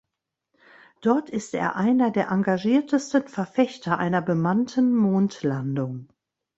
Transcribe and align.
Dort 1.01 1.29
ist 1.29 1.53
er 1.53 1.75
einer 1.75 2.09
der 2.09 2.29
engagiertesten 2.29 3.27
Verfechter 3.27 3.99
einer 3.99 4.23
bemannten 4.23 4.95
Mondlandung. 4.95 6.11